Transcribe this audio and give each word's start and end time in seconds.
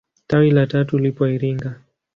Tawi 0.27 0.51
la 0.51 0.67
tatu 0.67 0.99
lipo 0.99 1.27
Iringa. 1.27 1.81